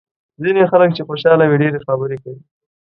[0.43, 2.41] ځینې خلک چې خوشاله وي ډېرې خبرې کوي.